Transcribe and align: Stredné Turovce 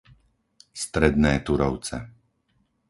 Stredné 0.83 1.33
Turovce 1.47 1.97